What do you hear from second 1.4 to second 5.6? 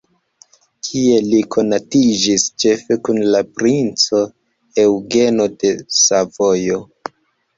konatiĝis, ĉefe kun la princo Eŭgeno